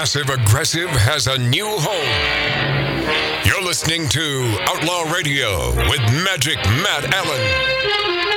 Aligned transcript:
passive 0.00 0.30
aggressive 0.30 0.88
has 0.88 1.26
a 1.26 1.36
new 1.36 1.68
home. 1.68 3.44
You're 3.44 3.62
listening 3.62 4.08
to 4.08 4.56
Outlaw 4.62 5.02
Radio 5.12 5.74
with 5.90 6.00
Magic 6.24 6.56
Matt 6.80 7.04
Allen. 7.12 8.29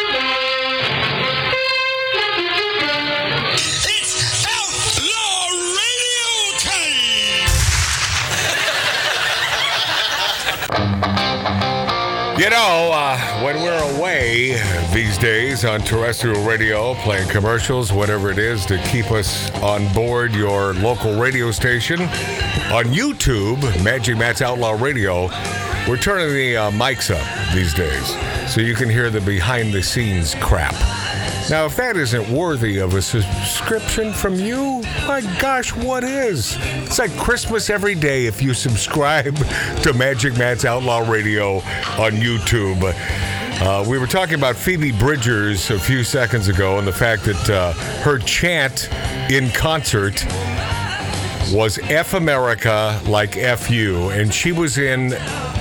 You 12.35 12.49
know, 12.49 12.89
uh, 12.91 13.43
when 13.43 13.61
we're 13.61 13.95
away 13.95 14.59
these 14.91 15.19
days 15.19 15.63
on 15.65 15.81
terrestrial 15.81 16.43
radio, 16.43 16.95
playing 16.95 17.29
commercials, 17.29 17.93
whatever 17.93 18.31
it 18.31 18.39
is 18.39 18.65
to 18.65 18.81
keep 18.87 19.11
us 19.11 19.51
on 19.61 19.93
board 19.93 20.33
your 20.33 20.73
local 20.73 21.15
radio 21.19 21.51
station, 21.51 22.01
on 22.01 22.85
YouTube, 22.85 23.61
Magic 23.83 24.17
Matt's 24.17 24.41
Outlaw 24.41 24.71
Radio, 24.71 25.27
we're 25.87 25.95
turning 25.95 26.33
the 26.33 26.57
uh, 26.57 26.71
mics 26.71 27.13
up 27.13 27.53
these 27.53 27.71
days 27.75 28.15
so 28.51 28.61
you 28.61 28.73
can 28.73 28.89
hear 28.89 29.11
the 29.11 29.21
behind 29.21 29.71
the 29.71 29.83
scenes 29.83 30.33
crap. 30.41 30.73
Now, 31.49 31.65
if 31.65 31.75
that 31.75 31.97
isn't 31.97 32.29
worthy 32.29 32.79
of 32.79 32.93
a 32.93 33.01
subscription 33.01 34.13
from 34.13 34.35
you, 34.35 34.81
my 35.05 35.21
gosh, 35.39 35.75
what 35.75 36.03
is? 36.03 36.55
It's 36.59 36.99
like 36.99 37.15
Christmas 37.17 37.69
every 37.69 37.95
day 37.95 38.27
if 38.27 38.41
you 38.41 38.53
subscribe 38.53 39.35
to 39.83 39.93
Magic 39.93 40.37
Matt's 40.37 40.63
Outlaw 40.63 40.99
Radio 40.99 41.57
on 41.99 42.13
YouTube. 42.13 42.81
Uh, 43.61 43.85
we 43.87 43.97
were 43.99 44.07
talking 44.07 44.35
about 44.35 44.55
Phoebe 44.55 44.93
Bridgers 44.93 45.69
a 45.69 45.77
few 45.77 46.03
seconds 46.03 46.47
ago 46.47 46.79
and 46.79 46.87
the 46.87 46.93
fact 46.93 47.23
that 47.25 47.49
uh, 47.49 47.73
her 48.03 48.19
chant 48.19 48.89
in 49.29 49.49
concert 49.49 50.25
was 51.51 51.77
F 51.83 52.13
America 52.13 52.99
like 53.05 53.35
F 53.35 53.69
you. 53.69 54.09
And 54.09 54.33
she 54.33 54.53
was 54.53 54.77
in 54.77 55.13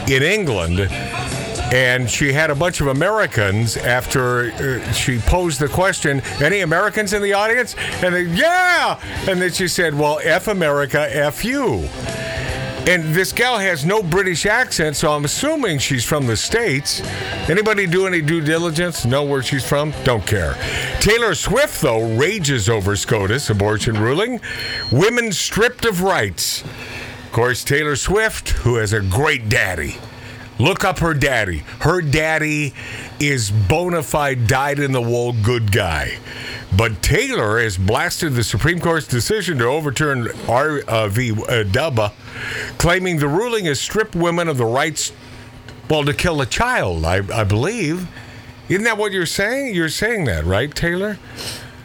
in 0.09 0.23
England 0.23 0.79
and 1.73 2.09
she 2.09 2.35
had 2.35 2.51
a 2.51 2.55
bunch 2.55 2.83
of 2.83 2.89
Americans 2.89 3.79
after 3.79 4.53
uh, 4.53 4.93
she 4.93 5.19
posed 5.19 5.59
the 5.59 5.69
question, 5.69 6.21
any 6.43 6.61
Americans 6.61 7.15
in 7.15 7.23
the 7.23 7.33
audience? 7.33 7.75
And 8.03 8.15
they, 8.15 8.25
yeah! 8.25 9.01
And 9.29 9.41
then 9.41 9.51
she 9.51 9.69
said, 9.69 9.95
well, 9.95 10.21
F 10.23 10.49
America, 10.49 11.09
F 11.11 11.45
you. 11.45 11.89
And 12.85 13.15
this 13.15 13.33
gal 13.33 13.59
has 13.59 13.87
no 13.87 14.03
British 14.03 14.45
accent, 14.45 14.97
so 14.97 15.13
I'm 15.13 15.25
assuming 15.25 15.79
she's 15.79 16.05
from 16.05 16.27
the 16.27 16.37
States. 16.37 17.01
Anybody 17.49 17.87
do 17.87 18.07
any 18.07 18.21
due 18.21 18.41
diligence? 18.41 19.07
Know 19.07 19.23
where 19.23 19.43
she's 19.43 19.67
from? 19.67 19.95
Don't 20.05 20.27
care. 20.27 20.55
Taylor 21.01 21.35
Swift, 21.35 21.81
though, 21.81 22.17
rages 22.17 22.69
over 22.69 22.97
SCOTUS 22.97 23.49
abortion 23.49 23.99
ruling. 23.99 24.41
Women 24.91 25.33
stripped 25.33 25.85
of 25.85 26.03
rights. 26.03 26.65
Of 26.65 27.33
course, 27.33 27.65
Taylor 27.65 27.97
Swift, 27.97 28.49
who 28.49 28.75
has 28.75 28.93
a 28.93 29.01
great 29.01 29.49
daddy. 29.49 29.97
Look 30.63 30.85
up 30.85 31.01
her 31.01 31.13
daddy. 31.13 31.65
Her 31.81 32.01
daddy 32.01 32.73
is 33.19 33.51
bona 33.51 34.05
fide, 34.05 34.47
dyed 34.47 34.79
in 34.79 34.93
the 34.93 35.03
wool 35.03 35.33
good 35.33 35.73
guy. 35.73 36.19
But 36.77 37.03
Taylor 37.03 37.59
has 37.59 37.77
blasted 37.77 38.35
the 38.35 38.45
Supreme 38.45 38.79
Court's 38.79 39.09
decision 39.09 39.59
to 39.59 39.65
overturn 39.65 40.29
R 40.49 40.79
uh, 40.87 41.09
v. 41.09 41.33
Uh, 41.33 41.65
Dubba, 41.65 42.13
claiming 42.79 43.19
the 43.19 43.27
ruling 43.27 43.65
has 43.65 43.81
stripped 43.81 44.15
women 44.15 44.47
of 44.47 44.57
the 44.57 44.65
rights, 44.65 45.13
well, 45.91 46.05
to 46.05 46.15
kill 46.15 46.41
a 46.41 46.47
child, 46.47 47.05
I, 47.05 47.23
I 47.41 47.43
believe. 47.43 48.07
Isn't 48.69 48.85
that 48.85 48.97
what 48.97 49.11
you're 49.11 49.27
saying? 49.27 49.75
You're 49.75 49.89
saying 49.89 50.27
that, 50.27 50.45
right, 50.45 50.73
Taylor? 50.73 51.19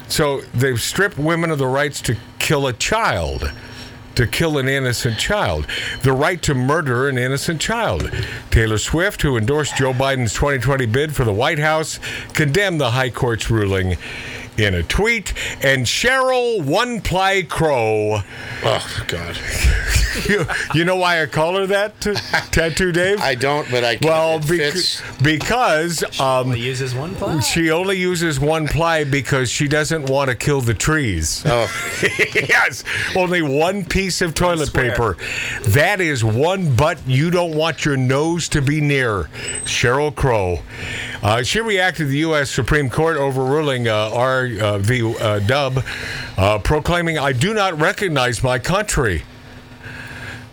So 0.07 0.41
they've 0.53 0.79
stripped 0.79 1.17
women 1.17 1.49
of 1.49 1.57
the 1.57 1.65
rights 1.65 1.99
to 2.03 2.15
kill 2.37 2.67
a 2.67 2.73
child 2.73 3.51
to 4.17 4.25
kill 4.25 4.57
an 4.57 4.67
innocent 4.67 5.19
child, 5.19 5.67
the 6.01 6.11
right 6.11 6.41
to 6.41 6.55
murder 6.55 7.07
an 7.07 7.19
innocent 7.19 7.61
child. 7.61 8.11
Taylor 8.49 8.79
Swift, 8.79 9.21
who 9.21 9.37
endorsed 9.37 9.77
Joe 9.77 9.93
Biden's 9.93 10.33
2020 10.33 10.87
bid 10.87 11.15
for 11.15 11.23
the 11.23 11.31
White 11.31 11.59
House, 11.59 11.99
condemned 12.33 12.81
the 12.81 12.89
High 12.89 13.11
Court's 13.11 13.51
ruling 13.51 13.95
in 14.57 14.73
a 14.75 14.83
tweet. 14.83 15.33
And 15.63 15.85
Sheryl 15.85 16.63
One 16.63 17.01
Ply 17.01 17.43
Crow, 17.43 18.21
Oh 18.63 19.03
God, 19.07 19.37
you, 20.29 20.45
you 20.73 20.83
know 20.85 20.95
why 20.95 21.21
I 21.21 21.25
call 21.27 21.55
her 21.57 21.67
that, 21.67 21.99
t- 22.01 22.13
Tattoo 22.51 22.91
Dave? 22.91 23.19
I 23.21 23.35
don't, 23.35 23.69
but 23.69 23.83
I 23.83 23.97
well, 24.01 24.37
it 24.37 24.47
bec- 24.47 24.73
fits. 24.73 25.01
because 25.21 26.03
um, 26.19 26.47
Only 26.47 26.59
uses 26.61 26.95
one 26.95 27.13
ply. 27.15 27.39
she 27.41 27.69
only 27.71 27.97
uses 27.97 28.39
one 28.39 28.67
ply 28.67 29.03
because 29.03 29.49
she 29.51 29.67
doesn't 29.67 30.09
want 30.09 30.29
to 30.29 30.35
kill 30.35 30.61
the 30.61 30.73
trees. 30.73 31.43
Oh, 31.45 31.69
yes, 32.35 32.83
only 33.15 33.41
one 33.41 33.85
piece 33.85 34.21
of 34.21 34.33
toilet 34.33 34.67
square. 34.67 34.91
paper. 34.91 35.17
That 35.69 36.01
is 36.01 36.23
one 36.23 36.75
butt 36.75 36.97
you 37.05 37.29
don't 37.29 37.55
want 37.55 37.85
your 37.85 37.97
nose 37.97 38.49
to 38.49 38.61
be 38.61 38.81
near. 38.81 39.29
Sheryl 39.65 40.13
Crow. 40.15 40.59
Uh, 41.21 41.43
she 41.43 41.59
reacted 41.61 42.03
to 42.03 42.09
the 42.09 42.17
U.S. 42.19 42.49
Supreme 42.49 42.89
Court 42.89 43.17
overruling 43.17 43.87
uh, 43.87 44.11
R 44.13 44.47
uh, 44.59 44.77
v. 44.79 45.15
Uh, 45.19 45.39
Dub, 45.39 45.83
uh, 46.37 46.59
proclaiming, 46.59 47.17
I 47.17 47.31
do 47.31 47.53
not 47.53 47.79
recognize 47.79 48.43
my 48.43 48.59
country. 48.59 49.23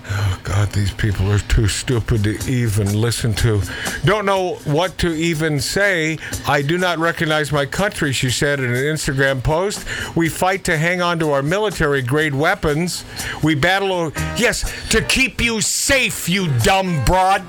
Oh, 0.07 0.41
God, 0.45 0.69
these 0.69 0.93
people 0.93 1.31
are 1.33 1.39
too 1.39 1.67
stupid 1.67 2.25
to 2.25 2.39
even 2.51 3.01
listen 3.01 3.33
to. 3.35 3.63
Don't 4.05 4.27
know 4.27 4.57
what 4.65 4.99
to 4.99 5.09
even 5.15 5.61
say. 5.61 6.19
I 6.47 6.61
do 6.61 6.77
not 6.77 6.99
recognize 6.99 7.51
my 7.51 7.65
country, 7.65 8.13
she 8.13 8.29
said 8.29 8.61
in 8.61 8.67
an 8.67 8.85
Instagram 8.85 9.43
post. 9.43 9.87
We 10.15 10.29
fight 10.29 10.63
to 10.65 10.77
hang 10.77 11.01
on 11.01 11.19
to 11.21 11.31
our 11.31 11.43
military 11.43 12.03
grade 12.03 12.35
weapons. 12.35 13.05
We 13.43 13.55
battle, 13.55 14.13
yes, 14.37 14.89
to 14.91 15.01
keep 15.03 15.41
you 15.41 15.63
safe, 15.63 16.29
you 16.29 16.49
dumb 16.59 17.03
broad. 17.07 17.43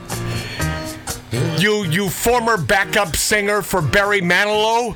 You, 1.59 1.83
you 1.85 2.09
former 2.09 2.57
backup 2.57 3.15
singer 3.15 3.61
for 3.61 3.81
Barry 3.81 4.21
Manilow. 4.21 4.95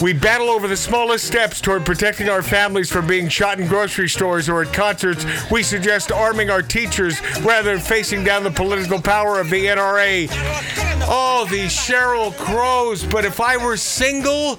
We 0.00 0.12
battle 0.12 0.48
over 0.48 0.68
the 0.68 0.76
smallest 0.76 1.26
steps 1.26 1.60
toward 1.60 1.84
protecting 1.84 2.28
our 2.28 2.42
families 2.42 2.90
from 2.90 3.06
being 3.06 3.28
shot 3.28 3.58
in 3.58 3.66
grocery 3.66 4.08
stores 4.08 4.48
or 4.48 4.62
at 4.62 4.72
concerts. 4.72 5.24
We 5.50 5.62
suggest 5.62 6.12
arming 6.12 6.50
our 6.50 6.62
teachers 6.62 7.20
rather 7.40 7.72
than 7.72 7.80
facing 7.80 8.24
down 8.24 8.44
the 8.44 8.50
political 8.50 9.00
power 9.00 9.40
of 9.40 9.50
the 9.50 9.66
NRA. 9.66 10.91
Oh, 11.14 11.46
these 11.50 11.72
Sheryl 11.72 12.34
Crows. 12.38 13.04
But 13.04 13.26
if 13.26 13.38
I 13.38 13.58
were 13.58 13.76
single, 13.76 14.56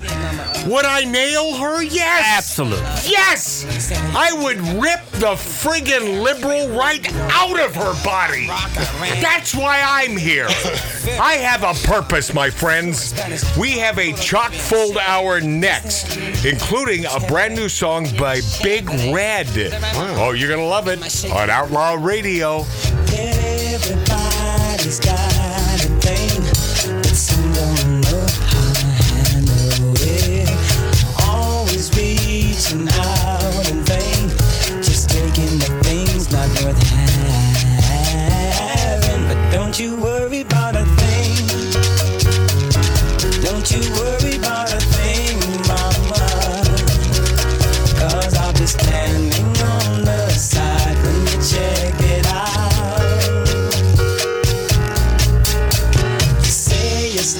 would 0.68 0.86
I 0.86 1.04
nail 1.04 1.56
her? 1.56 1.82
Yes. 1.82 2.24
Absolutely. 2.38 2.86
Yes! 3.10 3.66
I 4.16 4.32
would 4.34 4.60
rip 4.80 5.04
the 5.14 5.34
friggin' 5.34 6.22
liberal 6.22 6.70
right 6.78 7.12
out 7.32 7.60
of 7.60 7.76
her 7.76 7.94
body. 8.04 8.46
That's 9.20 9.56
why 9.56 9.82
I'm 9.84 10.16
here. 10.16 10.46
I 11.20 11.40
have 11.42 11.64
a 11.64 11.74
purpose, 11.88 12.34
my 12.36 12.52
friends. 12.52 13.16
We 13.58 13.72
have 13.80 13.98
a 13.98 14.14
chock 14.14 14.52
full 14.52 15.00
hour 15.00 15.42
next, 15.42 16.18
including 16.46 17.06
a 17.06 17.20
brand 17.28 17.56
new 17.56 17.68
song 17.68 18.08
by 18.18 18.42
Big 18.62 18.88
Red. 19.12 19.48
Oh, 19.96 20.34
you're 20.38 20.50
gonna 20.50 20.68
love 20.68 20.88
it 20.88 21.26
on 21.32 21.50
Outlaw 21.50 21.96
Radio. 22.00 22.66
Everybody's 23.12 25.00
got 25.00 25.18
a 25.38 25.63
thing. 26.04 26.53